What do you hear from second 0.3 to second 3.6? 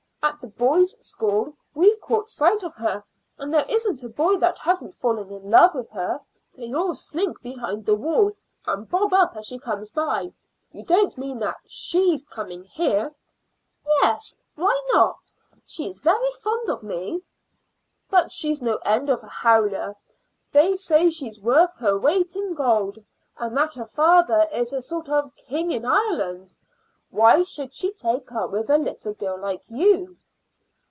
the boys' school they've caught sight of her, and